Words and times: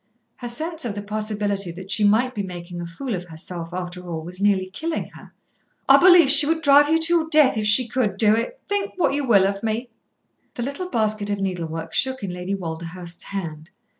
her 0.37 0.47
sense 0.47 0.83
of 0.83 0.95
the 0.95 1.01
possibility 1.03 1.69
that 1.71 1.91
she 1.91 2.03
might 2.03 2.33
be 2.33 2.41
making 2.41 2.81
a 2.81 2.87
fool 2.87 3.13
of 3.13 3.25
herself 3.25 3.71
after 3.71 4.01
all 4.09 4.23
was 4.23 4.41
nearly 4.41 4.67
killing 4.67 5.09
her. 5.09 5.31
"I 5.87 5.97
believe 5.97 6.27
she 6.31 6.47
would 6.47 6.63
drive 6.63 6.89
you 6.89 6.97
to 6.99 7.13
your 7.13 7.29
death 7.29 7.55
if 7.55 7.67
she 7.67 7.87
could 7.87 8.17
do 8.17 8.33
it, 8.35 8.59
think 8.67 8.93
what 8.97 9.13
you 9.13 9.27
will 9.27 9.45
of 9.45 9.61
me." 9.61 9.89
The 10.55 10.63
little 10.63 10.89
basket 10.89 11.29
of 11.29 11.39
needlework 11.39 11.93
shook 11.93 12.23
in 12.23 12.31
Lady 12.33 12.55
Walderhurst's 12.55 13.25
hand. 13.25 13.69